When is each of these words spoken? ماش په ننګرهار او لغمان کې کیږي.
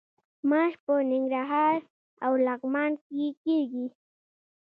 ماش 0.49 0.73
په 0.83 0.93
ننګرهار 1.11 1.79
او 2.25 2.31
لغمان 2.45 2.91
کې 3.05 3.25
کیږي. 3.43 3.85